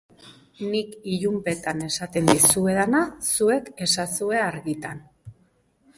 [0.69, 3.03] Nik ilunpetan esaten dizuedana,
[3.35, 5.09] zuek esazue argitan.